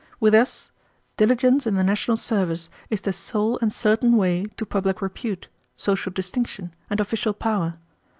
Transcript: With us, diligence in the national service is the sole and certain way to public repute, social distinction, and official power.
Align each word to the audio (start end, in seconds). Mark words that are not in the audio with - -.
With 0.19 0.33
us, 0.33 0.71
diligence 1.15 1.67
in 1.67 1.75
the 1.75 1.83
national 1.83 2.17
service 2.17 2.71
is 2.89 3.01
the 3.01 3.13
sole 3.13 3.59
and 3.61 3.71
certain 3.71 4.17
way 4.17 4.45
to 4.57 4.65
public 4.65 4.99
repute, 4.99 5.47
social 5.75 6.11
distinction, 6.11 6.73
and 6.89 6.99
official 6.99 7.33
power. 7.33 7.75